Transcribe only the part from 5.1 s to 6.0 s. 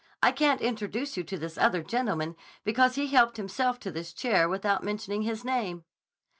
his name.